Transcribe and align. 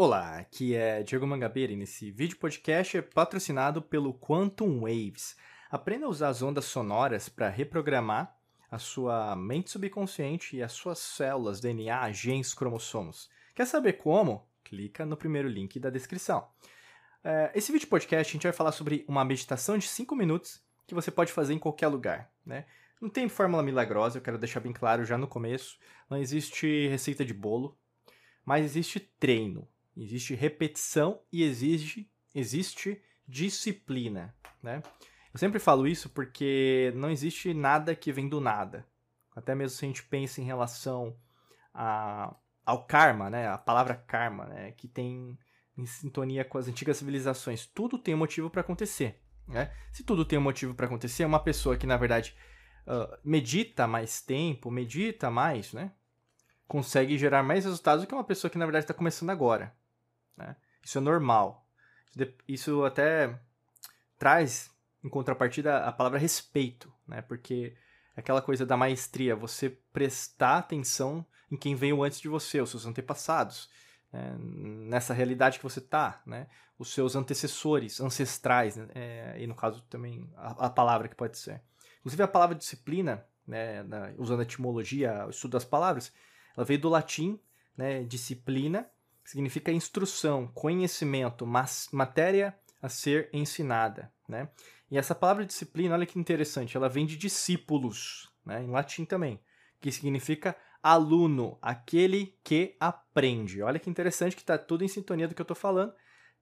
Olá, 0.00 0.38
aqui 0.38 0.76
é 0.76 1.02
Diego 1.02 1.26
Mangabeira 1.26 1.72
e 1.72 1.76
nesse 1.76 2.08
vídeo 2.12 2.38
podcast 2.38 2.96
é 2.96 3.02
patrocinado 3.02 3.82
pelo 3.82 4.14
Quantum 4.14 4.82
Waves. 4.82 5.36
Aprenda 5.68 6.06
a 6.06 6.08
usar 6.08 6.28
as 6.28 6.40
ondas 6.40 6.66
sonoras 6.66 7.28
para 7.28 7.48
reprogramar 7.48 8.32
a 8.70 8.78
sua 8.78 9.34
mente 9.34 9.72
subconsciente 9.72 10.56
e 10.56 10.62
as 10.62 10.70
suas 10.70 11.00
células, 11.00 11.60
DNA, 11.60 12.12
genes, 12.12 12.54
cromossomos. 12.54 13.28
Quer 13.56 13.66
saber 13.66 13.94
como? 13.94 14.48
Clica 14.62 15.04
no 15.04 15.16
primeiro 15.16 15.48
link 15.48 15.80
da 15.80 15.90
descrição. 15.90 16.48
É, 17.24 17.50
esse 17.56 17.72
vídeo 17.72 17.88
podcast 17.88 18.30
a 18.30 18.34
gente 18.34 18.46
vai 18.46 18.52
falar 18.52 18.70
sobre 18.70 19.04
uma 19.08 19.24
meditação 19.24 19.76
de 19.76 19.88
5 19.88 20.14
minutos 20.14 20.62
que 20.86 20.94
você 20.94 21.10
pode 21.10 21.32
fazer 21.32 21.54
em 21.54 21.58
qualquer 21.58 21.88
lugar. 21.88 22.30
Né? 22.46 22.66
Não 23.00 23.10
tem 23.10 23.28
fórmula 23.28 23.64
milagrosa, 23.64 24.18
eu 24.18 24.22
quero 24.22 24.38
deixar 24.38 24.60
bem 24.60 24.72
claro 24.72 25.04
já 25.04 25.18
no 25.18 25.26
começo. 25.26 25.76
Não 26.08 26.18
existe 26.18 26.86
receita 26.86 27.24
de 27.24 27.34
bolo, 27.34 27.76
mas 28.44 28.64
existe 28.64 29.00
treino 29.00 29.66
existe 30.02 30.34
repetição 30.34 31.20
e 31.32 31.42
exige, 31.42 32.10
existe 32.34 33.02
disciplina, 33.26 34.34
né? 34.62 34.82
Eu 35.32 35.38
sempre 35.38 35.58
falo 35.58 35.86
isso 35.86 36.08
porque 36.08 36.92
não 36.96 37.10
existe 37.10 37.52
nada 37.52 37.94
que 37.94 38.12
vem 38.12 38.28
do 38.28 38.40
nada. 38.40 38.86
Até 39.36 39.54
mesmo 39.54 39.76
se 39.76 39.84
a 39.84 39.88
gente 39.88 40.02
pensa 40.02 40.40
em 40.40 40.44
relação 40.44 41.16
a, 41.74 42.34
ao 42.64 42.86
karma, 42.86 43.28
né? 43.28 43.48
A 43.48 43.58
palavra 43.58 43.94
karma, 43.94 44.46
né? 44.46 44.72
Que 44.72 44.88
tem 44.88 45.38
em 45.76 45.86
sintonia 45.86 46.44
com 46.44 46.58
as 46.58 46.66
antigas 46.66 46.96
civilizações. 46.96 47.66
Tudo 47.66 47.98
tem 47.98 48.14
um 48.14 48.18
motivo 48.18 48.50
para 48.50 48.62
acontecer, 48.62 49.20
né? 49.46 49.72
Se 49.92 50.02
tudo 50.02 50.24
tem 50.24 50.38
um 50.38 50.42
motivo 50.42 50.74
para 50.74 50.86
acontecer, 50.86 51.24
uma 51.24 51.38
pessoa 51.38 51.76
que 51.76 51.86
na 51.86 51.96
verdade 51.96 52.34
uh, 52.86 53.16
medita 53.22 53.86
mais 53.86 54.20
tempo, 54.20 54.70
medita 54.70 55.30
mais, 55.30 55.72
né? 55.72 55.92
Consegue 56.66 57.16
gerar 57.16 57.42
mais 57.42 57.64
resultados 57.64 58.04
do 58.04 58.08
que 58.08 58.14
uma 58.14 58.24
pessoa 58.24 58.50
que 58.50 58.58
na 58.58 58.66
verdade 58.66 58.84
está 58.84 58.94
começando 58.94 59.30
agora. 59.30 59.77
Né? 60.38 60.56
Isso 60.82 60.96
é 60.96 61.00
normal. 61.00 61.66
Isso 62.46 62.84
até 62.84 63.38
traz, 64.18 64.70
em 65.04 65.08
contrapartida, 65.08 65.78
a 65.84 65.92
palavra 65.92 66.18
respeito, 66.18 66.92
né? 67.06 67.20
porque 67.20 67.76
é 68.16 68.20
aquela 68.20 68.40
coisa 68.40 68.64
da 68.64 68.76
maestria, 68.76 69.36
você 69.36 69.70
prestar 69.92 70.58
atenção 70.58 71.26
em 71.50 71.56
quem 71.56 71.74
veio 71.74 72.02
antes 72.02 72.20
de 72.20 72.28
você, 72.28 72.60
os 72.60 72.70
seus 72.70 72.86
antepassados, 72.86 73.68
né? 74.12 74.36
nessa 74.40 75.12
realidade 75.12 75.58
que 75.58 75.64
você 75.64 75.80
está, 75.80 76.22
né? 76.24 76.46
os 76.78 76.94
seus 76.94 77.16
antecessores, 77.16 78.00
ancestrais, 78.00 78.76
né? 78.76 78.88
é, 78.94 79.36
e 79.38 79.46
no 79.46 79.54
caso 79.54 79.82
também 79.90 80.30
a, 80.36 80.66
a, 80.66 80.70
palavra 80.70 81.08
que 81.08 81.16
pode 81.16 81.36
ser. 81.36 81.60
Inclusive 81.98 82.22
a 82.22 82.28
palavra 82.28 82.54
disciplina, 82.54 83.24
né? 83.46 83.82
Na, 83.82 84.12
usando 84.18 84.40
a 84.40 84.42
etimologia, 84.44 85.26
o 85.26 85.30
estudo 85.30 85.52
das 85.52 85.64
palavras, 85.64 86.12
ela 86.56 86.64
veio 86.64 86.80
do 86.80 86.88
latim, 86.88 87.40
né? 87.76 88.04
disciplina, 88.04 88.88
significa 89.28 89.70
instrução, 89.70 90.46
conhecimento, 90.54 91.46
matéria 91.92 92.58
a 92.80 92.88
ser 92.88 93.28
ensinada, 93.30 94.10
né? 94.26 94.48
E 94.90 94.96
essa 94.96 95.14
palavra 95.14 95.44
disciplina, 95.44 95.94
olha 95.94 96.06
que 96.06 96.18
interessante, 96.18 96.78
ela 96.78 96.88
vem 96.88 97.04
de 97.04 97.14
discípulos, 97.14 98.32
né? 98.42 98.64
Em 98.64 98.70
latim 98.70 99.04
também, 99.04 99.38
que 99.82 99.92
significa 99.92 100.56
aluno, 100.82 101.58
aquele 101.60 102.38
que 102.42 102.74
aprende. 102.80 103.60
Olha 103.60 103.78
que 103.78 103.90
interessante 103.90 104.34
que 104.34 104.40
está 104.40 104.56
tudo 104.56 104.82
em 104.82 104.88
sintonia 104.88 105.28
do 105.28 105.34
que 105.34 105.42
eu 105.42 105.44
estou 105.44 105.56
falando, 105.56 105.92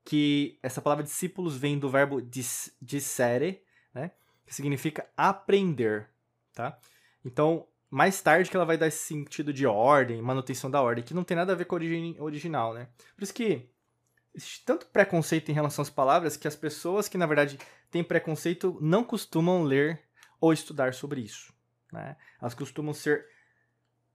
que 0.05 0.56
essa 0.62 0.81
palavra 0.81 1.03
discípulos 1.03 1.56
vem 1.56 1.81
do 1.81 1.91
verbo 1.91 2.23
dis, 2.23 2.73
discere, 2.81 3.65
né? 3.93 4.12
Que 4.47 4.55
significa 4.55 5.11
aprender, 5.17 6.09
tá? 6.55 6.78
Então, 7.25 7.67
mais 7.91 8.20
tarde 8.20 8.51
que 8.51 8.56
ela 8.56 8.67
vai 8.67 8.77
dar 8.77 8.89
esse 8.89 9.05
sentido 9.05 9.53
de 9.53 9.67
ordem, 9.67 10.20
manutenção 10.20 10.70
da 10.70 10.83
ordem, 10.83 11.05
que 11.05 11.15
não 11.15 11.25
tem 11.25 11.37
nada 11.37 11.53
a 11.53 11.56
ver 11.56 11.65
com 11.65 11.75
a 11.75 11.79
origem 11.79 12.17
original, 12.20 12.75
né? 12.75 12.89
Por 13.15 13.22
isso 13.22 13.34
que 13.34 13.69
existe 14.34 14.65
tanto 14.65 14.87
preconceito 14.87 15.50
em 15.50 15.55
relação 15.55 15.83
às 15.83 15.91
palavras 15.91 16.37
que 16.37 16.49
as 16.49 16.56
pessoas 16.56 17.09
que, 17.09 17.16
na 17.16 17.27
verdade, 17.27 17.59
têm 17.91 18.05
preconceito 18.05 18.77
não 18.81 19.05
costumam 19.05 19.62
ler 19.62 20.03
ou 20.41 20.53
estudar 20.53 20.94
sobre 20.94 21.21
isso, 21.21 21.55
né? 21.93 22.16
Elas 22.41 22.55
costumam 22.55 22.93
ser, 22.93 23.27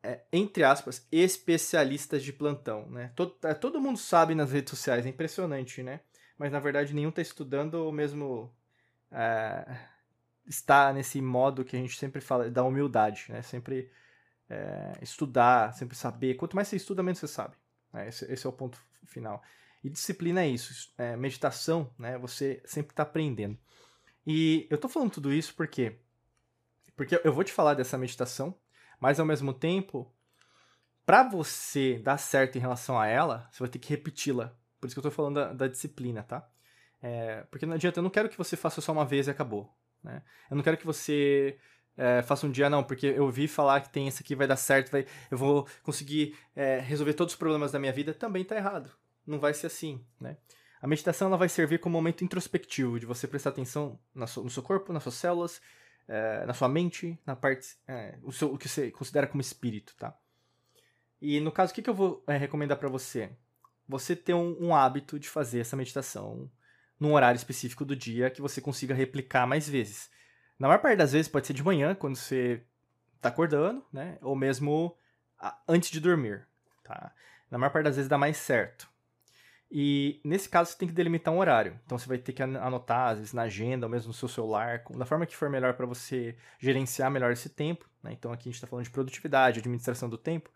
é, 0.03 0.21
entre 0.31 0.63
aspas, 0.63 1.07
especialistas 1.11 2.23
de 2.23 2.33
plantão, 2.33 2.89
né? 2.89 3.11
Todo, 3.15 3.35
é, 3.43 3.53
todo 3.53 3.81
mundo 3.81 3.97
sabe 3.97 4.35
nas 4.35 4.51
redes 4.51 4.69
sociais, 4.69 5.05
é 5.05 5.09
impressionante, 5.09 5.81
né? 5.81 6.01
Mas, 6.37 6.51
na 6.51 6.59
verdade, 6.59 6.93
nenhum 6.93 7.09
está 7.09 7.21
estudando 7.21 7.75
ou 7.75 7.91
mesmo... 7.91 8.53
É, 9.11 9.77
estar 10.47 10.93
nesse 10.93 11.21
modo 11.21 11.63
que 11.63 11.75
a 11.75 11.79
gente 11.79 11.97
sempre 11.97 12.21
fala 12.21 12.49
da 12.49 12.63
humildade, 12.63 13.25
né? 13.29 13.41
Sempre 13.41 13.91
é, 14.49 14.93
estudar, 15.01 15.73
sempre 15.73 15.95
saber. 15.95 16.35
Quanto 16.35 16.55
mais 16.55 16.67
você 16.67 16.75
estuda, 16.75 17.03
menos 17.03 17.19
você 17.19 17.27
sabe. 17.27 17.55
Né? 17.93 18.07
Esse, 18.07 18.31
esse, 18.31 18.45
é 18.45 18.49
o 18.49 18.53
ponto 18.53 18.77
final. 19.05 19.41
E 19.83 19.89
disciplina 19.89 20.41
é 20.43 20.47
isso. 20.47 20.93
É, 20.97 21.15
meditação, 21.15 21.89
né? 21.97 22.17
Você 22.17 22.61
sempre 22.65 22.91
está 22.91 23.03
aprendendo. 23.03 23.57
E 24.25 24.67
eu 24.69 24.75
estou 24.75 24.89
falando 24.89 25.11
tudo 25.11 25.33
isso 25.33 25.53
porque 25.55 25.97
porque 26.95 27.19
eu 27.23 27.33
vou 27.33 27.43
te 27.43 27.51
falar 27.51 27.73
dessa 27.73 27.97
meditação, 27.97 28.55
mas 28.99 29.19
ao 29.19 29.25
mesmo 29.25 29.55
tempo, 29.55 30.13
para 31.03 31.23
você 31.27 31.97
dar 31.97 32.17
certo 32.17 32.57
em 32.57 32.61
relação 32.61 32.99
a 32.99 33.07
ela, 33.07 33.49
você 33.51 33.59
vai 33.59 33.69
ter 33.69 33.79
que 33.79 33.89
repeti-la. 33.89 34.55
Por 34.79 34.85
isso 34.85 34.95
que 34.95 34.99
eu 34.99 35.09
estou 35.09 35.11
falando 35.11 35.35
da, 35.35 35.53
da, 35.53 35.67
disciplina, 35.67 36.21
tá? 36.21 36.47
É, 37.01 37.41
porque 37.49 37.65
não 37.65 37.73
adianta, 37.73 37.99
eu 37.99 38.03
não 38.03 38.09
quero 38.11 38.29
que 38.29 38.37
você 38.37 38.55
faça 38.55 38.81
só 38.81 38.91
uma 38.91 39.03
vez 39.03 39.25
e 39.25 39.31
acabou. 39.31 39.75
Né? 40.03 40.21
Eu 40.49 40.55
não 40.55 40.63
quero 40.63 40.77
que 40.77 40.85
você 40.85 41.57
é, 41.97 42.21
faça 42.21 42.47
um 42.47 42.51
dia, 42.51 42.69
não, 42.69 42.83
porque 42.83 43.07
eu 43.07 43.23
ouvi 43.23 43.47
falar 43.47 43.81
que 43.81 43.89
tem 43.89 44.07
esse 44.07 44.23
aqui 44.23 44.35
vai 44.35 44.47
dar 44.47 44.55
certo, 44.55 44.91
vai, 44.91 45.05
eu 45.29 45.37
vou 45.37 45.67
conseguir 45.83 46.37
é, 46.55 46.79
resolver 46.79 47.13
todos 47.13 47.33
os 47.33 47.39
problemas 47.39 47.71
da 47.71 47.79
minha 47.79 47.93
vida. 47.93 48.13
Também 48.13 48.41
está 48.41 48.55
errado. 48.55 48.91
Não 49.25 49.39
vai 49.39 49.53
ser 49.53 49.67
assim, 49.67 50.03
né? 50.19 50.37
A 50.81 50.87
meditação 50.87 51.27
ela 51.27 51.37
vai 51.37 51.47
servir 51.47 51.79
como 51.79 51.95
um 51.95 51.99
momento 52.01 52.23
introspectivo, 52.23 52.99
de 52.99 53.05
você 53.05 53.27
prestar 53.27 53.51
atenção 53.51 53.99
no 54.15 54.49
seu 54.49 54.63
corpo, 54.63 54.91
nas 54.91 55.03
suas 55.03 55.13
células, 55.13 55.61
é, 56.07 56.43
na 56.45 56.55
sua 56.55 56.67
mente, 56.67 57.19
na 57.23 57.35
parte. 57.35 57.77
É, 57.87 58.17
o, 58.23 58.31
seu, 58.31 58.51
o, 58.51 58.57
que 58.57 58.67
você 58.67 58.89
considera 58.89 59.27
como 59.27 59.41
espírito, 59.41 59.95
tá? 59.95 60.17
E 61.21 61.39
no 61.39 61.51
caso, 61.51 61.71
o 61.71 61.75
que, 61.75 61.83
que 61.83 61.89
eu 61.89 61.93
vou 61.93 62.23
é, 62.25 62.35
recomendar 62.35 62.79
para 62.79 62.89
você? 62.89 63.29
Você 63.87 64.15
ter 64.15 64.33
um, 64.33 64.57
um, 64.59 64.75
hábito 64.75 65.19
de 65.19 65.29
fazer 65.29 65.59
essa 65.59 65.77
meditação 65.77 66.49
num 67.01 67.15
horário 67.15 67.35
específico 67.35 67.83
do 67.83 67.95
dia 67.95 68.29
que 68.29 68.43
você 68.43 68.61
consiga 68.61 68.93
replicar 68.93 69.47
mais 69.47 69.67
vezes. 69.67 70.11
Na 70.59 70.67
maior 70.67 70.79
parte 70.79 70.97
das 70.99 71.11
vezes 71.11 71.27
pode 71.27 71.47
ser 71.47 71.53
de 71.53 71.63
manhã, 71.63 71.95
quando 71.95 72.15
você 72.15 72.63
está 73.15 73.29
acordando, 73.29 73.83
né? 73.91 74.19
Ou 74.21 74.35
mesmo 74.35 74.95
antes 75.67 75.89
de 75.89 75.99
dormir, 75.99 76.47
tá? 76.83 77.11
Na 77.49 77.57
maior 77.57 77.71
parte 77.71 77.85
das 77.85 77.95
vezes 77.95 78.07
dá 78.07 78.19
mais 78.19 78.37
certo. 78.37 78.87
E 79.71 80.21
nesse 80.23 80.47
caso 80.47 80.69
você 80.69 80.77
tem 80.77 80.87
que 80.87 80.93
delimitar 80.93 81.33
um 81.33 81.39
horário. 81.39 81.79
Então 81.83 81.97
você 81.97 82.07
vai 82.07 82.19
ter 82.19 82.33
que 82.33 82.43
anotar, 82.43 83.13
às 83.13 83.17
vezes 83.17 83.33
na 83.33 83.43
agenda, 83.43 83.87
ou 83.87 83.89
mesmo 83.89 84.09
no 84.09 84.13
seu 84.13 84.27
celular, 84.27 84.83
da 84.91 85.05
forma 85.05 85.25
que 85.25 85.35
for 85.35 85.49
melhor 85.49 85.73
para 85.73 85.87
você 85.87 86.37
gerenciar 86.59 87.09
melhor 87.09 87.31
esse 87.31 87.49
tempo. 87.49 87.89
Né? 88.03 88.13
Então 88.13 88.31
aqui 88.31 88.43
a 88.43 88.51
gente 88.51 88.55
está 88.55 88.67
falando 88.67 88.85
de 88.85 88.91
produtividade, 88.91 89.59
administração 89.59 90.07
do 90.07 90.19
tempo. 90.19 90.51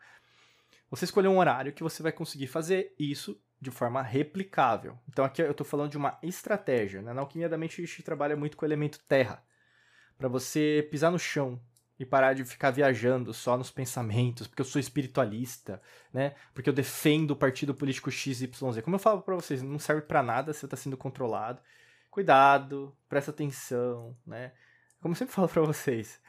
Você 0.91 1.05
escolher 1.05 1.29
um 1.29 1.39
horário 1.39 1.73
que 1.73 1.81
você 1.81 2.03
vai 2.03 2.11
conseguir 2.11 2.45
fazer 2.45 2.93
isso 2.99 3.41
de 3.59 3.71
forma 3.71 4.01
replicável. 4.01 4.97
Então 5.09 5.25
aqui 5.25 5.41
eu 5.41 5.51
estou 5.51 5.65
falando 5.65 5.91
de 5.91 5.97
uma 5.97 6.17
estratégia. 6.21 7.01
Né? 7.01 7.13
Na 7.13 7.21
alquimia 7.21 7.49
da 7.49 7.57
mente 7.57 7.81
a 7.81 7.85
gente 7.85 8.03
trabalha 8.03 8.35
muito 8.35 8.57
com 8.57 8.65
o 8.65 8.67
elemento 8.67 8.99
terra, 9.07 9.43
para 10.17 10.27
você 10.27 10.87
pisar 10.91 11.11
no 11.11 11.19
chão 11.19 11.59
e 11.97 12.05
parar 12.05 12.33
de 12.33 12.43
ficar 12.43 12.71
viajando 12.71 13.33
só 13.33 13.57
nos 13.57 13.71
pensamentos, 13.71 14.47
porque 14.47 14.61
eu 14.61 14.65
sou 14.65 14.79
espiritualista, 14.79 15.81
né? 16.13 16.35
Porque 16.53 16.69
eu 16.69 16.73
defendo 16.73 17.31
o 17.31 17.35
partido 17.35 17.73
político 17.73 18.11
XYZ. 18.11 18.49
Como 18.83 18.95
eu 18.95 18.99
falo 18.99 19.21
para 19.21 19.35
vocês, 19.35 19.61
não 19.61 19.79
serve 19.79 20.01
para 20.01 20.21
nada, 20.21 20.51
você 20.51 20.65
está 20.65 20.75
sendo 20.75 20.97
controlado. 20.97 21.61
Cuidado, 22.11 22.95
presta 23.07 23.31
atenção, 23.31 24.15
né? 24.25 24.51
Como 25.01 25.13
eu 25.13 25.17
sempre 25.17 25.33
falo 25.33 25.47
para 25.47 25.61
vocês, 25.61 26.19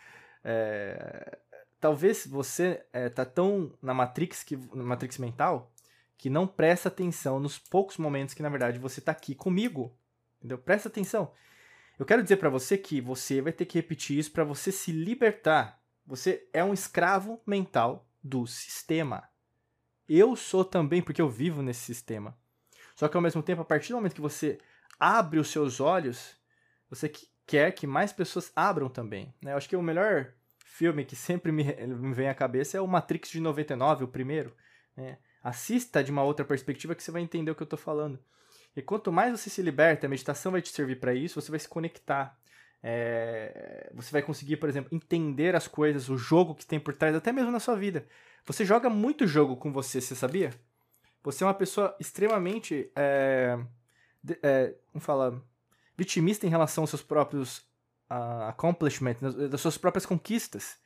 é... 0.44 1.38
talvez 1.80 2.26
você 2.26 2.84
é, 2.92 3.08
tá 3.08 3.24
tão 3.24 3.72
na 3.82 3.94
matrix 3.94 4.44
que 4.44 4.56
na 4.56 4.84
matrix 4.84 5.18
mental 5.18 5.72
que 6.18 6.30
não 6.30 6.46
presta 6.46 6.88
atenção 6.88 7.38
nos 7.38 7.58
poucos 7.58 7.96
momentos 7.96 8.34
que 8.34 8.42
na 8.42 8.48
verdade 8.48 8.78
você 8.78 9.00
está 9.00 9.12
aqui 9.12 9.34
comigo. 9.34 9.96
Entendeu? 10.38 10.58
Presta 10.58 10.88
atenção. 10.88 11.32
Eu 11.98 12.04
quero 12.04 12.22
dizer 12.22 12.36
para 12.36 12.50
você 12.50 12.76
que 12.76 13.00
você 13.00 13.40
vai 13.40 13.52
ter 13.52 13.64
que 13.64 13.78
repetir 13.78 14.18
isso 14.18 14.32
para 14.32 14.44
você 14.44 14.70
se 14.70 14.92
libertar. 14.92 15.80
Você 16.06 16.48
é 16.52 16.62
um 16.62 16.74
escravo 16.74 17.40
mental 17.46 18.06
do 18.22 18.46
sistema. 18.46 19.28
Eu 20.08 20.36
sou 20.36 20.64
também 20.64 21.02
porque 21.02 21.20
eu 21.20 21.28
vivo 21.28 21.62
nesse 21.62 21.80
sistema. 21.80 22.36
Só 22.94 23.08
que 23.08 23.16
ao 23.16 23.22
mesmo 23.22 23.42
tempo, 23.42 23.62
a 23.62 23.64
partir 23.64 23.90
do 23.90 23.96
momento 23.96 24.14
que 24.14 24.20
você 24.20 24.58
abre 24.98 25.38
os 25.38 25.48
seus 25.48 25.80
olhos, 25.80 26.36
você 26.88 27.10
quer 27.46 27.72
que 27.72 27.86
mais 27.86 28.12
pessoas 28.12 28.52
abram 28.54 28.88
também. 28.88 29.34
Né? 29.42 29.52
Eu 29.52 29.56
acho 29.56 29.68
que 29.68 29.76
o 29.76 29.82
melhor 29.82 30.32
filme 30.64 31.04
que 31.04 31.16
sempre 31.16 31.50
me, 31.50 31.64
vem 32.12 32.28
à 32.28 32.34
cabeça 32.34 32.76
é 32.76 32.80
o 32.80 32.86
Matrix 32.86 33.30
de 33.30 33.40
99, 33.40 34.04
o 34.04 34.08
primeiro. 34.08 34.54
Né? 34.96 35.18
Assista 35.46 36.02
de 36.02 36.10
uma 36.10 36.24
outra 36.24 36.44
perspectiva 36.44 36.92
que 36.92 37.00
você 37.00 37.12
vai 37.12 37.22
entender 37.22 37.52
o 37.52 37.54
que 37.54 37.62
eu 37.62 37.66
estou 37.66 37.78
falando. 37.78 38.18
E 38.74 38.82
quanto 38.82 39.12
mais 39.12 39.30
você 39.30 39.48
se 39.48 39.62
liberta, 39.62 40.04
a 40.04 40.10
meditação 40.10 40.50
vai 40.50 40.60
te 40.60 40.70
servir 40.70 40.98
para 40.98 41.14
isso, 41.14 41.40
você 41.40 41.52
vai 41.52 41.60
se 41.60 41.68
conectar. 41.68 42.36
É... 42.82 43.88
você 43.94 44.10
vai 44.10 44.22
conseguir, 44.22 44.56
por 44.56 44.68
exemplo, 44.68 44.92
entender 44.92 45.54
as 45.54 45.68
coisas, 45.68 46.08
o 46.08 46.18
jogo 46.18 46.52
que 46.52 46.66
tem 46.66 46.80
por 46.80 46.96
trás, 46.96 47.14
até 47.14 47.30
mesmo 47.30 47.52
na 47.52 47.60
sua 47.60 47.76
vida. 47.76 48.08
Você 48.44 48.64
joga 48.64 48.90
muito 48.90 49.24
jogo 49.24 49.56
com 49.56 49.72
você, 49.72 50.00
você 50.00 50.16
sabia? 50.16 50.50
Você 51.22 51.44
é 51.44 51.46
uma 51.46 51.54
pessoa 51.54 51.94
extremamente. 52.00 52.90
É, 52.96 53.56
é, 54.42 54.74
como 54.90 55.00
fala? 55.00 55.40
Vitimista 55.96 56.44
em 56.44 56.50
relação 56.50 56.82
aos 56.82 56.90
seus 56.90 57.02
próprios 57.02 57.58
uh, 58.10 58.48
accomplishments, 58.48 59.22
das 59.48 59.60
suas 59.60 59.78
próprias 59.78 60.04
conquistas. 60.04 60.76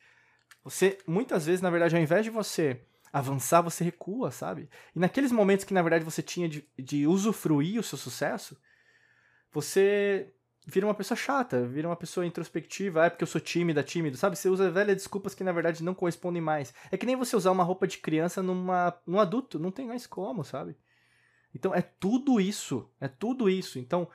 Você, 0.63 0.99
muitas 1.07 1.47
vezes, 1.47 1.61
na 1.61 1.71
verdade, 1.71 1.95
ao 1.95 2.01
invés 2.01 2.23
de 2.23 2.29
você 2.29 2.79
avançar, 3.11 3.61
você 3.61 3.83
recua, 3.83 4.31
sabe? 4.31 4.69
E 4.95 4.99
naqueles 4.99 5.31
momentos 5.31 5.65
que, 5.65 5.73
na 5.73 5.81
verdade, 5.81 6.05
você 6.05 6.21
tinha 6.21 6.47
de, 6.47 6.67
de 6.77 7.05
usufruir 7.05 7.79
o 7.79 7.83
seu 7.83 7.97
sucesso, 7.97 8.57
você 9.51 10.33
vira 10.65 10.85
uma 10.85 10.93
pessoa 10.93 11.17
chata, 11.17 11.65
vira 11.67 11.87
uma 11.87 11.95
pessoa 11.95 12.25
introspectiva, 12.25 13.01
ah, 13.01 13.05
é 13.05 13.09
porque 13.09 13.23
eu 13.23 13.27
sou 13.27 13.41
tímida, 13.41 13.83
tímido, 13.83 14.15
sabe? 14.15 14.37
Você 14.37 14.47
usa 14.47 14.69
velhas 14.69 14.95
desculpas 14.95 15.33
que 15.33 15.43
na 15.43 15.51
verdade 15.51 15.83
não 15.83 15.93
correspondem 15.93 16.41
mais. 16.41 16.73
É 16.91 16.97
que 16.97 17.05
nem 17.05 17.15
você 17.15 17.35
usar 17.35 17.51
uma 17.51 17.63
roupa 17.63 17.87
de 17.87 17.97
criança 17.97 18.41
numa, 18.41 18.95
num 19.05 19.19
adulto, 19.19 19.59
não 19.59 19.71
tem 19.71 19.87
mais 19.87 20.05
como, 20.05 20.43
sabe? 20.43 20.75
Então 21.53 21.73
é 21.73 21.81
tudo 21.81 22.39
isso, 22.39 22.89
é 22.99 23.07
tudo 23.07 23.49
isso. 23.49 23.79
Então 23.79 24.07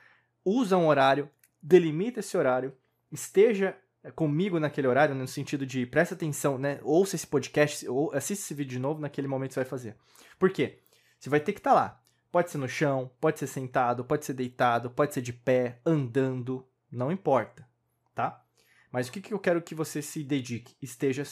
usa 0.44 0.76
um 0.76 0.86
horário, 0.86 1.28
delimita 1.60 2.20
esse 2.20 2.36
horário, 2.36 2.74
esteja 3.10 3.76
comigo 4.14 4.60
naquele 4.60 4.86
horário, 4.86 5.14
no 5.14 5.26
sentido 5.26 5.66
de 5.66 5.86
presta 5.86 6.14
atenção, 6.14 6.58
né? 6.58 6.78
Ouça 6.82 7.16
esse 7.16 7.26
podcast, 7.26 7.88
ou 7.88 8.12
assista 8.12 8.44
esse 8.44 8.54
vídeo 8.54 8.72
de 8.72 8.78
novo, 8.78 9.00
naquele 9.00 9.28
momento 9.28 9.54
você 9.54 9.60
vai 9.60 9.68
fazer. 9.68 9.96
Por 10.38 10.50
quê? 10.50 10.78
Você 11.18 11.28
vai 11.28 11.40
ter 11.40 11.52
que 11.52 11.60
estar 11.60 11.70
tá 11.70 11.76
lá. 11.76 12.02
Pode 12.30 12.50
ser 12.50 12.58
no 12.58 12.68
chão, 12.68 13.10
pode 13.20 13.38
ser 13.38 13.46
sentado, 13.46 14.04
pode 14.04 14.24
ser 14.24 14.34
deitado, 14.34 14.90
pode 14.90 15.14
ser 15.14 15.22
de 15.22 15.32
pé, 15.32 15.80
andando, 15.84 16.66
não 16.90 17.10
importa, 17.10 17.66
tá? 18.14 18.42
Mas 18.92 19.08
o 19.08 19.12
que, 19.12 19.20
que 19.20 19.34
eu 19.34 19.38
quero 19.38 19.62
que 19.62 19.74
você 19.74 20.00
se 20.00 20.22
dedique? 20.22 20.76
Esteja 20.80 21.24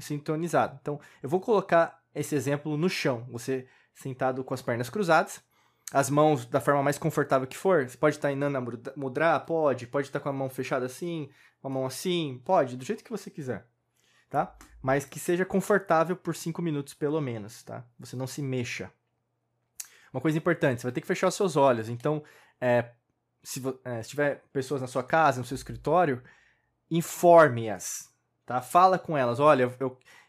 sintonizado. 0.00 0.78
Então, 0.80 1.00
eu 1.22 1.28
vou 1.28 1.40
colocar 1.40 2.02
esse 2.14 2.34
exemplo 2.34 2.76
no 2.76 2.88
chão. 2.88 3.26
Você 3.30 3.66
sentado 3.94 4.42
com 4.44 4.54
as 4.54 4.62
pernas 4.62 4.90
cruzadas, 4.90 5.42
as 5.92 6.08
mãos 6.08 6.46
da 6.46 6.60
forma 6.60 6.82
mais 6.82 6.98
confortável 6.98 7.46
que 7.46 7.56
for. 7.56 7.88
Você 7.88 7.96
pode 7.96 8.16
estar 8.16 8.30
em 8.30 8.36
Nana 8.36 8.62
Mudra? 8.96 9.40
Pode. 9.40 9.86
Pode 9.86 10.06
estar 10.06 10.20
com 10.20 10.28
a 10.28 10.32
mão 10.32 10.48
fechada 10.48 10.86
assim, 10.86 11.28
com 11.60 11.68
a 11.68 11.70
mão 11.70 11.86
assim? 11.86 12.40
Pode, 12.44 12.76
do 12.76 12.84
jeito 12.84 13.02
que 13.02 13.10
você 13.10 13.30
quiser, 13.30 13.66
tá? 14.28 14.56
Mas 14.80 15.04
que 15.04 15.18
seja 15.18 15.44
confortável 15.44 16.16
por 16.16 16.34
5 16.34 16.62
minutos 16.62 16.94
pelo 16.94 17.20
menos, 17.20 17.62
tá? 17.62 17.84
Você 17.98 18.16
não 18.16 18.26
se 18.26 18.40
mexa. 18.40 18.90
Uma 20.12 20.20
coisa 20.20 20.38
importante, 20.38 20.80
você 20.80 20.86
vai 20.86 20.92
ter 20.92 21.00
que 21.00 21.06
fechar 21.06 21.28
os 21.28 21.34
seus 21.34 21.56
olhos. 21.56 21.88
Então, 21.88 22.22
é, 22.60 22.90
se, 23.42 23.62
é, 23.84 24.02
se 24.02 24.10
tiver 24.10 24.42
pessoas 24.52 24.80
na 24.80 24.86
sua 24.86 25.02
casa, 25.02 25.40
no 25.40 25.46
seu 25.46 25.54
escritório, 25.54 26.22
informe-as, 26.90 28.12
tá? 28.44 28.60
Fala 28.60 28.98
com 28.98 29.16
elas, 29.16 29.38
olha, 29.38 29.64
eu, 29.64 29.74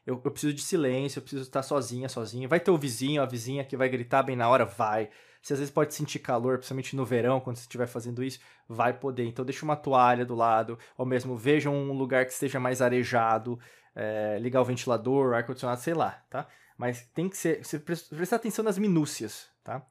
eu, 0.05 0.21
eu, 0.23 0.31
preciso 0.31 0.53
de 0.53 0.61
silêncio, 0.61 1.19
eu 1.19 1.23
preciso 1.23 1.43
estar 1.43 1.63
sozinha, 1.63 2.07
sozinho. 2.07 2.49
Vai 2.49 2.59
ter 2.59 2.71
o 2.71 2.77
vizinho, 2.77 3.21
a 3.21 3.25
vizinha 3.25 3.63
que 3.63 3.77
vai 3.77 3.89
gritar 3.89 4.23
bem 4.23 4.35
na 4.35 4.47
hora, 4.47 4.65
vai. 4.65 5.09
Se 5.41 5.53
às 5.53 5.59
vezes 5.59 5.73
pode 5.73 5.93
sentir 5.93 6.19
calor, 6.19 6.57
principalmente 6.57 6.95
no 6.95 7.05
verão, 7.05 7.39
quando 7.39 7.57
você 7.57 7.63
estiver 7.63 7.87
fazendo 7.87 8.23
isso, 8.23 8.39
vai 8.67 8.93
poder. 8.93 9.25
Então 9.25 9.43
deixa 9.43 9.65
uma 9.65 9.75
toalha 9.75 10.25
do 10.25 10.35
lado, 10.35 10.77
ou 10.97 11.05
mesmo 11.05 11.35
veja 11.35 11.69
um 11.69 11.91
lugar 11.93 12.25
que 12.25 12.31
esteja 12.31 12.59
mais 12.59 12.81
arejado, 12.81 13.59
é, 13.95 14.37
ligar 14.39 14.61
o 14.61 14.65
ventilador, 14.65 15.33
ar-condicionado, 15.33 15.81
sei 15.81 15.93
lá, 15.93 16.23
tá? 16.29 16.47
Mas 16.77 17.05
tem 17.13 17.29
que 17.29 17.37
ser. 17.37 17.63
Você 17.63 17.79
prestar 17.79 18.37
atenção 18.37 18.63
nas 18.63 18.77
minúcias, 18.77 19.49
tá? 19.63 19.85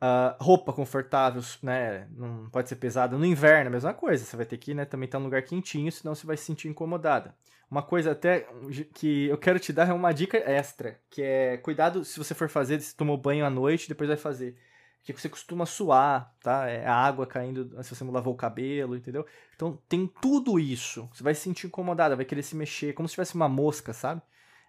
Uh, 0.00 0.42
roupa 0.42 0.72
confortável, 0.72 1.42
né? 1.62 2.06
Não 2.12 2.48
pode 2.50 2.68
ser 2.68 2.76
pesada. 2.76 3.18
No 3.18 3.24
inverno, 3.24 3.68
a 3.68 3.72
mesma 3.72 3.92
coisa. 3.92 4.24
Você 4.24 4.36
vai 4.36 4.46
ter 4.46 4.56
que 4.56 4.72
né, 4.72 4.84
também 4.84 5.06
estar 5.06 5.18
num 5.18 5.24
lugar 5.24 5.42
quentinho, 5.42 5.90
senão 5.90 6.14
você 6.14 6.26
vai 6.26 6.36
se 6.36 6.44
sentir 6.44 6.68
incomodada. 6.68 7.34
Uma 7.70 7.82
coisa 7.82 8.12
até 8.12 8.46
que 8.94 9.26
eu 9.26 9.36
quero 9.36 9.58
te 9.58 9.72
dar 9.72 9.88
é 9.88 9.92
uma 9.92 10.12
dica 10.12 10.38
extra, 10.38 10.98
que 11.10 11.20
é 11.20 11.58
cuidado 11.58 12.04
se 12.04 12.16
você 12.16 12.34
for 12.34 12.48
fazer, 12.48 12.80
se 12.80 12.96
tomou 12.96 13.18
banho 13.18 13.44
à 13.44 13.50
noite, 13.50 13.88
depois 13.88 14.08
vai 14.08 14.16
fazer. 14.16 14.56
Porque 14.98 15.12
você 15.12 15.28
costuma 15.28 15.66
suar, 15.66 16.32
tá? 16.42 16.66
É 16.68 16.86
a 16.86 16.94
água 16.94 17.26
caindo 17.26 17.70
se 17.82 17.94
você 17.94 18.04
não 18.04 18.12
lavou 18.12 18.32
o 18.34 18.36
cabelo, 18.36 18.96
entendeu? 18.96 19.26
Então 19.54 19.78
tem 19.88 20.06
tudo 20.20 20.58
isso. 20.58 21.08
Você 21.12 21.22
vai 21.22 21.34
se 21.34 21.42
sentir 21.42 21.66
incomodada, 21.66 22.16
vai 22.16 22.24
querer 22.24 22.42
se 22.42 22.56
mexer, 22.56 22.94
como 22.94 23.08
se 23.08 23.14
tivesse 23.14 23.34
uma 23.34 23.48
mosca, 23.48 23.92
sabe? 23.92 24.22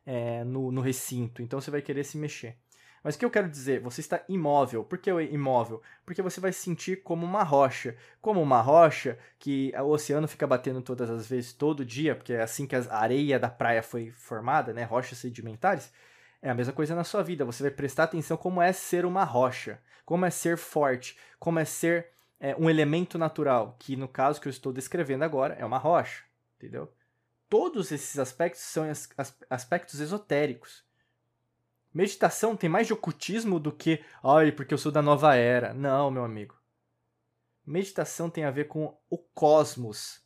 é, 0.09 0.43
no, 0.43 0.71
no 0.71 0.81
recinto, 0.81 1.43
então 1.43 1.61
você 1.61 1.69
vai 1.69 1.83
querer 1.83 2.03
se 2.03 2.17
mexer. 2.17 2.57
Mas 3.03 3.15
o 3.15 3.19
que 3.19 3.25
eu 3.25 3.29
quero 3.31 3.49
dizer? 3.49 3.79
Você 3.81 4.01
está 4.01 4.23
imóvel. 4.27 4.83
Por 4.83 4.97
que 4.97 5.09
imóvel? 5.09 5.81
Porque 6.05 6.21
você 6.21 6.39
vai 6.39 6.51
se 6.51 6.61
sentir 6.61 7.03
como 7.03 7.25
uma 7.25 7.43
rocha. 7.43 7.95
Como 8.21 8.41
uma 8.41 8.61
rocha 8.61 9.17
que 9.37 9.73
o 9.77 9.89
oceano 9.89 10.27
fica 10.27 10.45
batendo 10.45 10.81
todas 10.81 11.09
as 11.09 11.27
vezes, 11.27 11.53
todo 11.53 11.85
dia, 11.85 12.15
porque 12.15 12.33
é 12.33 12.41
assim 12.41 12.67
que 12.67 12.75
a 12.75 12.85
areia 12.89 13.39
da 13.39 13.49
praia 13.49 13.81
foi 13.81 14.11
formada, 14.11 14.73
né? 14.73 14.83
Rochas 14.83 15.17
sedimentares. 15.17 15.91
É 16.41 16.49
a 16.49 16.55
mesma 16.55 16.73
coisa 16.73 16.95
na 16.95 17.03
sua 17.03 17.23
vida. 17.23 17.45
Você 17.45 17.63
vai 17.63 17.71
prestar 17.71 18.03
atenção 18.03 18.37
como 18.37 18.61
é 18.61 18.71
ser 18.71 19.05
uma 19.05 19.23
rocha, 19.23 19.79
como 20.05 20.25
é 20.25 20.29
ser 20.29 20.57
forte, 20.57 21.17
como 21.39 21.59
é 21.59 21.65
ser 21.65 22.07
é, 22.39 22.55
um 22.57 22.69
elemento 22.69 23.17
natural, 23.17 23.75
que 23.79 23.95
no 23.95 24.07
caso 24.07 24.39
que 24.39 24.47
eu 24.47 24.51
estou 24.51 24.71
descrevendo 24.71 25.23
agora 25.23 25.55
é 25.59 25.65
uma 25.65 25.77
rocha, 25.77 26.23
entendeu? 26.57 26.89
todos 27.49 27.91
esses 27.91 28.17
aspectos 28.19 28.61
são 28.61 28.85
aspectos 29.49 29.99
esotéricos. 29.99 30.83
Meditação 31.93 32.55
tem 32.55 32.69
mais 32.69 32.87
de 32.87 32.93
ocultismo 32.93 33.59
do 33.59 33.71
que, 33.71 34.03
ai, 34.23 34.51
porque 34.51 34.73
eu 34.73 34.77
sou 34.77 34.91
da 34.91 35.01
nova 35.01 35.35
era. 35.35 35.73
Não, 35.73 36.11
meu 36.11 36.23
amigo. 36.23 36.55
Meditação 37.65 38.29
tem 38.29 38.45
a 38.45 38.51
ver 38.51 38.67
com 38.67 38.97
o 39.09 39.17
cosmos, 39.17 40.23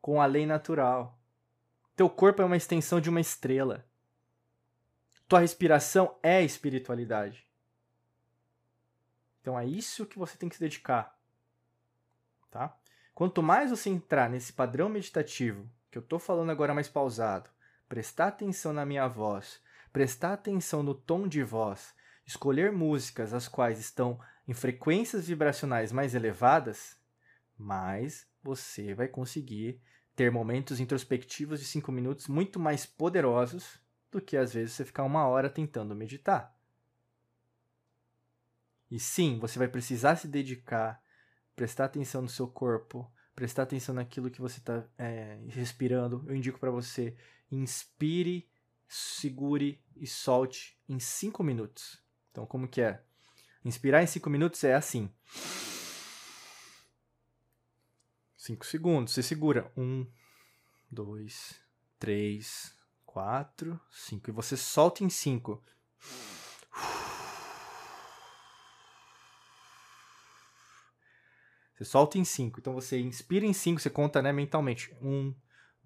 com 0.00 0.20
a 0.20 0.26
lei 0.26 0.46
natural. 0.46 1.18
Teu 1.94 2.10
corpo 2.10 2.42
é 2.42 2.44
uma 2.44 2.56
extensão 2.56 3.00
de 3.00 3.08
uma 3.08 3.20
estrela. 3.20 3.86
Tua 5.26 5.40
respiração 5.40 6.18
é 6.22 6.42
espiritualidade. 6.42 7.46
Então 9.40 9.58
é 9.58 9.64
isso 9.64 10.06
que 10.06 10.18
você 10.18 10.36
tem 10.36 10.48
que 10.48 10.56
se 10.56 10.60
dedicar. 10.60 11.18
Tá? 12.50 12.76
Quanto 13.14 13.42
mais 13.42 13.70
você 13.70 13.88
entrar 13.88 14.28
nesse 14.28 14.52
padrão 14.52 14.88
meditativo, 14.88 15.68
que 15.90 15.96
eu 15.96 16.02
estou 16.02 16.18
falando 16.18 16.50
agora 16.50 16.74
mais 16.74 16.88
pausado, 16.88 17.48
prestar 17.88 18.28
atenção 18.28 18.72
na 18.72 18.84
minha 18.84 19.08
voz, 19.08 19.60
prestar 19.96 20.34
atenção 20.34 20.82
no 20.82 20.94
tom 20.94 21.26
de 21.26 21.42
voz, 21.42 21.94
escolher 22.26 22.70
músicas 22.70 23.32
as 23.32 23.48
quais 23.48 23.80
estão 23.80 24.20
em 24.46 24.52
frequências 24.52 25.26
vibracionais 25.26 25.90
mais 25.90 26.14
elevadas, 26.14 27.00
mais 27.56 28.28
você 28.42 28.92
vai 28.92 29.08
conseguir 29.08 29.80
ter 30.14 30.30
momentos 30.30 30.80
introspectivos 30.80 31.60
de 31.60 31.64
5 31.64 31.90
minutos 31.90 32.28
muito 32.28 32.60
mais 32.60 32.84
poderosos 32.84 33.80
do 34.12 34.20
que 34.20 34.36
às 34.36 34.52
vezes 34.52 34.74
você 34.74 34.84
ficar 34.84 35.02
uma 35.02 35.26
hora 35.26 35.48
tentando 35.48 35.96
meditar. 35.96 36.54
E 38.90 39.00
sim, 39.00 39.38
você 39.38 39.58
vai 39.58 39.68
precisar 39.68 40.16
se 40.16 40.28
dedicar, 40.28 41.02
prestar 41.54 41.86
atenção 41.86 42.20
no 42.20 42.28
seu 42.28 42.46
corpo, 42.46 43.10
prestar 43.34 43.62
atenção 43.62 43.94
naquilo 43.94 44.30
que 44.30 44.42
você 44.42 44.58
está 44.58 44.84
é, 44.98 45.38
respirando, 45.48 46.22
eu 46.28 46.36
indico 46.36 46.60
para 46.60 46.70
você 46.70 47.16
inspire, 47.50 48.46
segure 48.88 49.80
e 49.96 50.06
solte 50.06 50.78
em 50.88 50.98
5 50.98 51.42
minutos. 51.42 52.02
Então, 52.30 52.46
como 52.46 52.68
que 52.68 52.80
é? 52.80 53.02
Inspirar 53.64 54.02
em 54.02 54.06
5 54.06 54.28
minutos 54.30 54.62
é 54.64 54.74
assim. 54.74 55.10
5 58.36 58.64
segundos. 58.66 59.14
Você 59.14 59.22
segura. 59.22 59.72
1, 59.76 60.06
2, 60.90 61.60
3, 61.98 62.74
4, 63.04 63.80
5. 63.90 64.30
E 64.30 64.32
você 64.32 64.56
solta 64.56 65.02
em 65.02 65.10
5. 65.10 65.64
Você 71.76 71.84
solta 71.84 72.18
em 72.18 72.24
5. 72.24 72.60
Então 72.60 72.72
você 72.72 72.98
inspira 73.00 73.44
em 73.44 73.52
5, 73.52 73.80
você 73.80 73.90
conta 73.90 74.22
né, 74.22 74.32
mentalmente. 74.32 74.94
1, 75.02 75.34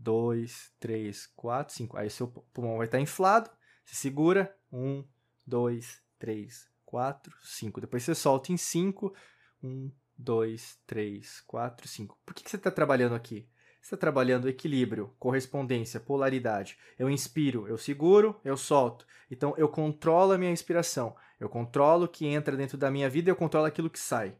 2, 0.00 0.72
3, 0.80 1.26
4, 1.36 1.74
5. 1.74 1.96
Aí 1.96 2.10
seu 2.10 2.26
pulmão 2.26 2.78
vai 2.78 2.86
estar 2.86 2.98
inflado. 2.98 3.50
Você 3.84 3.94
segura. 3.94 4.54
1, 4.72 5.04
2, 5.46 6.02
3, 6.18 6.68
4, 6.84 7.32
5. 7.42 7.80
Depois 7.80 8.02
você 8.02 8.14
solta 8.14 8.50
em 8.50 8.56
5. 8.56 9.14
1, 9.62 9.92
2, 10.16 10.78
3, 10.86 11.40
4, 11.46 11.88
5. 11.88 12.18
Por 12.24 12.34
que, 12.34 12.42
que 12.42 12.50
você 12.50 12.56
está 12.56 12.70
trabalhando 12.70 13.14
aqui? 13.14 13.46
Você 13.80 13.94
está 13.94 13.96
trabalhando 13.96 14.48
equilíbrio, 14.48 15.14
correspondência, 15.18 15.98
polaridade. 15.98 16.78
Eu 16.98 17.08
inspiro, 17.08 17.66
eu 17.66 17.78
seguro, 17.78 18.38
eu 18.44 18.56
solto. 18.56 19.06
Então 19.30 19.54
eu 19.56 19.68
controlo 19.68 20.32
a 20.32 20.38
minha 20.38 20.50
inspiração. 20.50 21.16
Eu 21.38 21.48
controlo 21.48 22.04
o 22.04 22.08
que 22.08 22.26
entra 22.26 22.56
dentro 22.56 22.76
da 22.76 22.90
minha 22.90 23.08
vida 23.08 23.30
e 23.30 23.32
eu 23.32 23.36
controlo 23.36 23.66
aquilo 23.66 23.88
que 23.88 23.98
sai. 23.98 24.36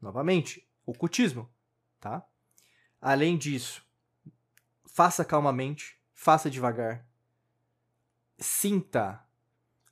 Novamente, 0.00 0.68
ocultismo, 0.84 1.48
tá? 1.98 2.26
Além 3.00 3.38
disso, 3.38 3.85
faça 4.96 5.26
calmamente, 5.26 6.00
faça 6.14 6.48
devagar. 6.48 7.04
Sinta 8.38 9.22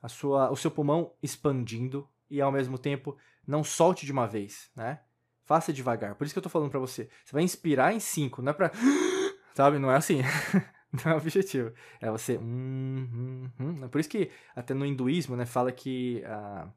a 0.00 0.08
sua, 0.08 0.50
o 0.50 0.56
seu 0.56 0.70
pulmão 0.70 1.12
expandindo 1.22 2.08
e 2.30 2.40
ao 2.40 2.50
mesmo 2.50 2.78
tempo 2.78 3.14
não 3.46 3.62
solte 3.62 4.06
de 4.06 4.12
uma 4.12 4.26
vez, 4.26 4.70
né? 4.74 5.00
Faça 5.44 5.74
devagar. 5.74 6.14
Por 6.14 6.24
isso 6.24 6.32
que 6.32 6.38
eu 6.38 6.42
tô 6.42 6.48
falando 6.48 6.70
para 6.70 6.80
você. 6.80 7.10
Você 7.22 7.32
vai 7.34 7.42
inspirar 7.42 7.92
em 7.92 8.00
5, 8.00 8.40
não 8.40 8.48
é 8.48 8.54
pra. 8.54 8.70
Sabe? 9.52 9.78
Não 9.78 9.90
é 9.90 9.96
assim. 9.96 10.22
Não 11.04 11.10
é 11.10 11.14
o 11.16 11.18
objetivo. 11.18 11.72
É 12.00 12.08
você. 12.08 12.38
Hum, 12.38 13.10
hum, 13.12 13.50
hum. 13.58 13.84
É 13.84 13.88
por 13.88 14.00
isso 14.00 14.08
que 14.08 14.30
até 14.54 14.72
no 14.72 14.86
hinduísmo, 14.86 15.34
né, 15.34 15.44
fala 15.44 15.72
que 15.72 16.22
uh, 16.24 16.72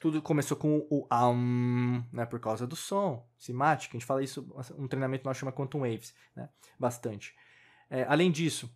tudo 0.00 0.22
começou 0.22 0.56
com 0.56 0.86
o 0.90 1.06
am, 1.10 2.02
né, 2.10 2.24
por 2.24 2.40
causa 2.40 2.66
do 2.66 2.74
som, 2.74 3.28
simática. 3.38 3.96
A 3.96 3.98
gente 3.98 4.06
fala 4.06 4.22
isso, 4.22 4.48
um 4.78 4.88
treinamento 4.88 5.24
nosso 5.24 5.40
chama 5.40 5.52
Quantum 5.52 5.80
Waves, 5.80 6.14
né, 6.34 6.48
bastante. 6.78 7.34
É, 7.90 8.04
além 8.08 8.30
disso, 8.30 8.74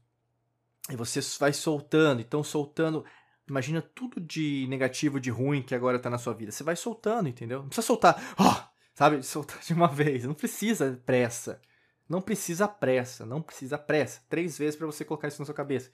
você 0.91 1.21
vai 1.39 1.53
soltando, 1.53 2.21
então 2.21 2.45
soltando. 2.45 3.05
Imagina 3.49 3.81
tudo 3.81 4.21
de 4.21 4.67
negativo, 4.69 5.19
de 5.19 5.31
ruim 5.31 5.63
que 5.63 5.75
agora 5.75 5.99
tá 5.99 6.11
na 6.11 6.19
sua 6.19 6.35
vida. 6.35 6.53
Você 6.53 6.63
vai 6.63 6.77
soltando, 6.77 7.29
entendeu? 7.29 7.61
Não 7.61 7.69
precisa 7.69 7.87
soltar, 7.87 8.35
oh, 8.39 8.69
sabe? 8.95 9.23
Soltar 9.23 9.61
de 9.61 9.73
uma 9.73 9.89
vez. 9.93 10.25
Não 10.25 10.35
precisa 10.35 11.01
pressa. 11.07 11.61
Não 12.07 12.21
precisa 12.21 12.69
pressa, 12.69 13.25
não 13.25 13.41
precisa 13.41 13.79
pressa. 13.79 14.23
Três 14.29 14.59
vezes 14.59 14.77
para 14.77 14.87
você 14.87 15.05
colocar 15.07 15.29
isso 15.29 15.41
na 15.41 15.47
sua 15.47 15.55
cabeça. 15.55 15.91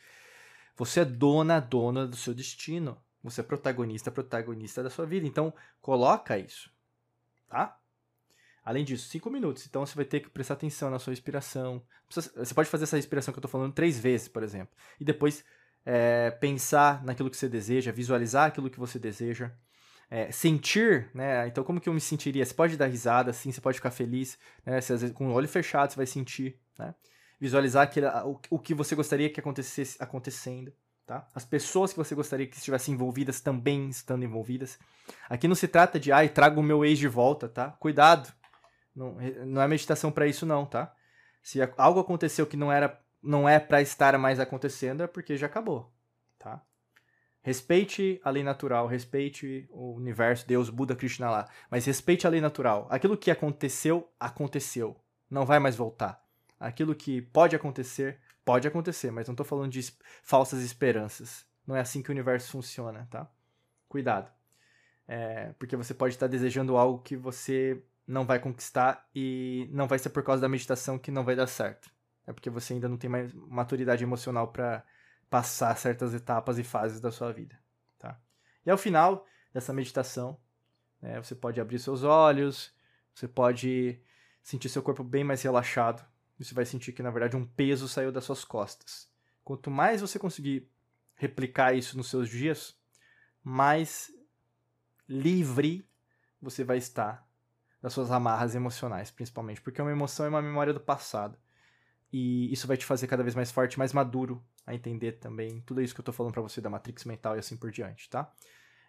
Você 0.77 1.01
é 1.01 1.05
dona, 1.05 1.61
dona 1.61 2.07
do 2.07 2.17
seu 2.17 2.35
destino. 2.35 3.01
Você 3.23 3.41
é 3.41 3.45
protagonista, 3.45 4.11
protagonista 4.11 4.83
da 4.83 4.91
sua 4.91 5.07
vida. 5.07 5.27
Então, 5.27 5.53
coloca 5.81 6.39
isso, 6.39 6.71
tá? 7.49 7.77
Além 8.65 8.85
disso, 8.85 9.09
cinco 9.09 9.31
minutos. 9.31 9.67
Então, 9.67 9.85
você 9.85 9.95
vai 9.95 10.05
ter 10.05 10.21
que 10.21 10.31
prestar 10.31 10.55
atenção 10.55 10.91
na 10.91 10.99
sua 10.99 11.13
inspiração. 11.13 11.83
Você 12.09 12.55
pode 12.55 12.69
fazer 12.69 12.85
essa 12.85 12.97
respiração 12.97 13.33
que 13.33 13.39
eu 13.39 13.41
estou 13.41 13.51
falando 13.51 13.73
três 13.73 13.99
vezes, 13.99 14.29
por 14.29 14.43
exemplo. 14.43 14.75
E 14.99 15.05
depois 15.05 15.45
é, 15.85 16.31
pensar 16.31 17.03
naquilo 17.05 17.31
que 17.31 17.37
você 17.37 17.49
deseja, 17.49 17.93
visualizar 17.93 18.49
aquilo 18.49 18.71
que 18.71 18.79
você 18.79 18.99
deseja 18.99 19.51
é, 20.11 20.31
sentir, 20.33 21.09
né? 21.15 21.47
Então, 21.47 21.63
como 21.63 21.81
que 21.81 21.89
eu 21.89 21.95
me 21.95 22.01
sentiria? 22.01 22.45
Você 22.45 22.53
pode 22.53 22.77
dar 22.77 22.87
risada, 22.87 23.31
assim, 23.31 23.53
você 23.53 23.61
pode 23.61 23.79
ficar 23.79 23.93
feliz, 23.93 24.37
né? 24.67 24.81
Você, 24.81 24.93
às 24.93 25.01
vezes, 25.03 25.17
com 25.17 25.29
o 25.29 25.33
olho 25.33 25.49
fechado, 25.49 25.91
você 25.91 25.97
vai 25.97 26.07
sentir, 26.07 26.59
né? 26.77 26.95
Visualizar 27.39 27.85
aquele, 27.85 28.07
o, 28.07 28.39
o 28.51 28.59
que 28.59 28.75
você 28.75 28.95
gostaria 28.95 29.31
que 29.31 29.41
acontecesse 29.41 29.97
acontecendo, 30.03 30.73
tá? 31.11 31.27
As 31.35 31.45
pessoas 31.45 31.93
que 31.93 31.99
você 31.99 32.15
gostaria 32.15 32.47
que 32.47 32.57
estivessem 32.57 32.95
envolvidas 32.95 33.41
também 33.41 33.89
estando 33.89 34.25
envolvidas. 34.25 34.79
Aqui 35.29 35.49
não 35.49 35.57
se 35.57 35.67
trata 35.67 35.99
de, 35.99 36.13
ai, 36.13 36.29
trago 36.29 36.61
o 36.61 36.63
meu 36.63 36.85
ex 36.85 37.01
de 37.01 37.09
volta, 37.09 37.49
tá? 37.49 37.73
Cuidado. 37.81 38.33
Não, 38.95 39.17
não 39.45 39.61
é 39.61 39.67
meditação 39.67 40.13
para 40.13 40.29
isso, 40.29 40.47
não, 40.47 40.65
tá? 40.65 40.95
Se 41.43 41.59
algo 41.77 41.99
aconteceu 41.99 42.47
que 42.47 42.57
não 42.57 42.71
era 42.71 42.97
não 43.21 43.49
é 43.49 43.59
para 43.59 43.83
estar 43.83 44.17
mais 44.19 44.39
acontecendo, 44.39 45.03
é 45.03 45.09
porque 45.09 45.37
já 45.37 45.47
acabou, 45.47 45.93
tá? 46.39 46.63
Respeite 47.43 48.21
a 48.23 48.31
lei 48.31 48.45
natural, 48.45 48.87
respeite 48.87 49.69
o 49.73 49.95
universo, 49.97 50.47
Deus, 50.47 50.71
Buda, 50.71 50.95
Krishna 50.95 51.29
lá. 51.29 51.49
Mas 51.69 51.87
respeite 51.87 52.25
a 52.25 52.31
lei 52.31 52.41
natural. 52.41 52.87
Aquilo 52.89 53.17
que 53.17 53.33
aconteceu, 53.33 54.09
aconteceu. 54.19 54.97
Não 55.29 55.45
vai 55.45 55.59
mais 55.59 55.75
voltar. 55.75 56.23
Aquilo 56.59 56.95
que 56.95 57.21
pode 57.21 57.57
acontecer, 57.57 58.21
pode 58.51 58.67
acontecer. 58.67 59.13
Mas 59.13 59.29
não 59.29 59.33
estou 59.33 59.47
falando 59.47 59.71
de 59.71 59.81
falsas 60.25 60.61
esperanças. 60.61 61.47
Não 61.65 61.77
é 61.77 61.81
assim 61.81 62.03
que 62.03 62.11
o 62.11 62.13
universo 62.13 62.51
funciona, 62.51 63.07
tá? 63.09 63.31
Cuidado. 63.89 64.29
É, 65.07 65.53
porque 65.53 65.77
você 65.77 65.95
pode 65.95 66.15
estar 66.15 66.27
desejando 66.27 66.77
algo 66.77 67.01
que 67.01 67.17
você 67.17 67.81
não 68.09 68.27
vai 68.27 68.41
conquistar 68.41 69.09
e 69.15 69.69
não 69.71 69.87
vai 69.87 70.01
ser 70.01 70.11
por 70.11 70.25
causa 70.25 70.43
da 70.43 70.49
meditação 70.49 70.99
que 70.99 71.13
não 71.13 71.25
vai 71.25 71.37
dar 71.37 71.47
certo. 71.47 71.89
É 72.27 72.33
porque 72.33 72.51
você 72.51 72.75
ainda 72.75 72.89
não 72.89 72.97
tem 72.97 73.09
mais 73.09 73.33
maturidade 73.33 74.03
emocional 74.03 74.49
para 74.49 74.85
passar 75.29 75.77
certas 75.77 76.13
etapas 76.13 76.59
e 76.59 76.65
fases 76.65 77.01
da 77.01 77.13
sua 77.13 77.33
vida. 77.33 77.57
Tá? 78.01 78.21
E 78.67 78.71
ao 78.71 78.77
final 78.77 79.25
dessa 79.55 79.73
meditação, 79.73 80.41
né, 81.01 81.23
você 81.23 81.37
pode 81.37 81.61
abrir 81.61 81.79
seus 81.79 82.03
olhos, 82.03 82.75
você 83.15 83.29
pode 83.29 84.03
sentir 84.43 84.69
seu 84.69 84.83
corpo 84.83 85.05
bem 85.05 85.23
mais 85.23 85.41
relaxado. 85.41 86.05
Você 86.45 86.55
vai 86.55 86.65
sentir 86.65 86.93
que, 86.93 87.03
na 87.03 87.11
verdade, 87.11 87.37
um 87.37 87.45
peso 87.45 87.89
saiu 87.89 88.11
das 88.11 88.25
suas 88.25 88.45
costas. 88.45 89.09
Quanto 89.45 89.71
mais 89.71 90.01
você 90.01 90.19
conseguir 90.19 90.69
replicar 91.15 91.75
isso 91.75 91.97
nos 91.97 92.09
seus 92.09 92.29
dias, 92.29 92.75
mais 93.45 94.11
livre 95.07 95.87
você 96.41 96.65
vai 96.65 96.79
estar 96.79 97.29
das 97.83 97.93
suas 97.93 98.11
amarras 98.11 98.55
emocionais, 98.55 99.11
principalmente. 99.11 99.61
Porque 99.61 99.83
uma 99.83 99.91
emoção 99.91 100.27
é 100.27 100.29
uma 100.29 100.43
memória 100.43 100.73
do 100.73 100.81
passado. 100.81 101.39
E 102.13 102.53
isso 102.53 102.67
vai 102.67 102.77
te 102.77 102.87
fazer 102.87 103.07
cada 103.07 103.23
vez 103.23 103.35
mais 103.35 103.51
forte, 103.51 103.79
mais 103.79 103.93
maduro 103.93 104.43
a 104.67 104.75
entender 104.75 105.13
também 105.13 105.61
tudo 105.61 105.81
isso 105.83 105.95
que 105.95 106.01
eu 106.01 106.03
estou 106.03 106.15
falando 106.15 106.33
para 106.33 106.43
você 106.43 106.61
da 106.61 106.71
matrix 106.71 107.05
mental 107.05 107.37
e 107.37 107.39
assim 107.39 107.57
por 107.57 107.71
diante, 107.71 108.09
tá? 108.09 108.33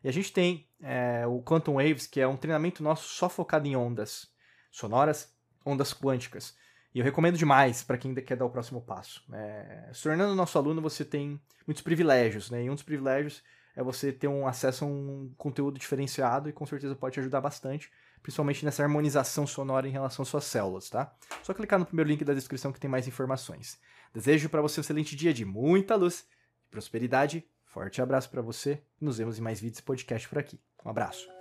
E 0.03 0.09
a 0.09 0.11
gente 0.11 0.33
tem 0.33 0.67
é, 0.81 1.27
o 1.27 1.41
Quantum 1.43 1.75
Waves, 1.75 2.07
que 2.07 2.19
é 2.19 2.27
um 2.27 2.37
treinamento 2.37 2.81
nosso 2.81 3.07
só 3.09 3.29
focado 3.29 3.67
em 3.67 3.75
ondas 3.75 4.31
sonoras, 4.71 5.33
ondas 5.65 5.93
quânticas. 5.93 6.55
E 6.93 6.99
eu 6.99 7.05
recomendo 7.05 7.37
demais 7.37 7.83
para 7.83 7.97
quem 7.97 8.13
quer 8.15 8.35
dar 8.35 8.45
o 8.45 8.49
próximo 8.49 8.81
passo. 8.81 9.23
É, 9.33 9.89
se 9.93 10.03
tornando 10.03 10.35
nosso 10.35 10.57
aluno, 10.57 10.81
você 10.81 11.05
tem 11.05 11.39
muitos 11.65 11.81
privilégios, 11.81 12.49
né? 12.49 12.63
E 12.63 12.69
um 12.69 12.73
dos 12.73 12.83
privilégios 12.83 13.43
é 13.75 13.81
você 13.81 14.11
ter 14.11 14.27
um 14.27 14.45
acesso 14.45 14.83
a 14.83 14.87
um 14.87 15.33
conteúdo 15.37 15.79
diferenciado 15.79 16.49
e 16.49 16.53
com 16.53 16.65
certeza 16.65 16.95
pode 16.95 17.13
te 17.13 17.19
ajudar 17.19 17.39
bastante 17.39 17.89
principalmente 18.21 18.63
nessa 18.63 18.83
harmonização 18.83 19.47
sonora 19.47 19.87
em 19.87 19.91
relação 19.91 20.23
às 20.23 20.29
suas 20.29 20.45
células, 20.45 20.89
tá? 20.89 21.13
Só 21.43 21.53
clicar 21.53 21.79
no 21.79 21.85
primeiro 21.85 22.09
link 22.09 22.23
da 22.23 22.33
descrição 22.33 22.71
que 22.71 22.79
tem 22.79 22.89
mais 22.89 23.07
informações. 23.07 23.79
Desejo 24.13 24.49
para 24.49 24.61
você 24.61 24.79
um 24.79 24.83
excelente 24.83 25.15
dia 25.15 25.33
de 25.33 25.45
muita 25.45 25.95
luz 25.95 26.25
prosperidade. 26.69 27.45
Forte 27.65 28.01
abraço 28.01 28.29
para 28.29 28.41
você. 28.41 28.81
Nos 28.99 29.17
vemos 29.17 29.37
em 29.37 29.41
mais 29.41 29.59
vídeos 29.59 29.79
e 29.79 29.83
podcast 29.83 30.27
por 30.27 30.37
aqui. 30.37 30.59
Um 30.85 30.89
abraço. 30.89 31.40